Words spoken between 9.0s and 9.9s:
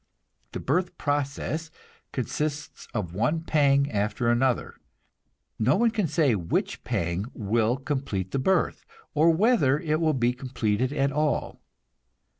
or whether